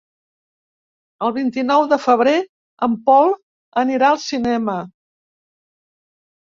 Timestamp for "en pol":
2.89-3.37